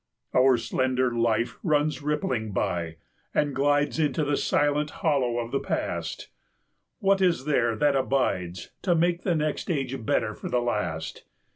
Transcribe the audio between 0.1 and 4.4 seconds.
Our slender life runs rippling by, and glides Into the